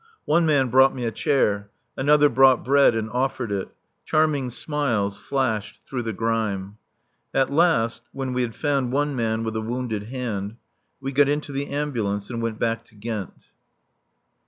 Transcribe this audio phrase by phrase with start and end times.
[0.25, 3.69] One man brought me a chair; another brought bread and offered it.
[4.03, 6.77] Charming smiles flashed through the grime.
[7.35, 10.55] At last, when we had found one man with a wounded hand,
[10.99, 13.49] we got into the ambulance and went back to Ghent.